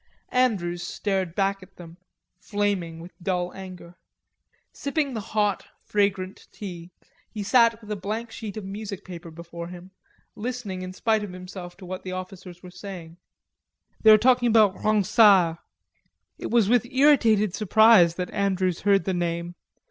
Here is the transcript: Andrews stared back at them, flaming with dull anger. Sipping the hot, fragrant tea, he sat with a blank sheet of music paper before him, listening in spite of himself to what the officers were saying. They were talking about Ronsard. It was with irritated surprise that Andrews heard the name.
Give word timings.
Andrews 0.33 0.81
stared 0.81 1.35
back 1.35 1.61
at 1.61 1.75
them, 1.75 1.97
flaming 2.39 3.01
with 3.01 3.11
dull 3.21 3.53
anger. 3.53 3.93
Sipping 4.73 5.13
the 5.13 5.19
hot, 5.21 5.67
fragrant 5.85 6.47
tea, 6.51 6.89
he 7.29 7.43
sat 7.43 7.79
with 7.79 7.91
a 7.91 7.95
blank 7.95 8.31
sheet 8.31 8.57
of 8.57 8.65
music 8.65 9.05
paper 9.05 9.29
before 9.29 9.67
him, 9.67 9.91
listening 10.35 10.81
in 10.81 10.91
spite 10.91 11.23
of 11.23 11.33
himself 11.33 11.77
to 11.77 11.85
what 11.85 12.01
the 12.01 12.13
officers 12.13 12.63
were 12.63 12.71
saying. 12.71 13.17
They 14.01 14.09
were 14.09 14.17
talking 14.17 14.47
about 14.47 14.73
Ronsard. 14.83 15.57
It 16.39 16.49
was 16.49 16.67
with 16.67 16.87
irritated 16.87 17.53
surprise 17.53 18.15
that 18.15 18.31
Andrews 18.33 18.79
heard 18.79 19.03
the 19.05 19.13
name. 19.13 19.53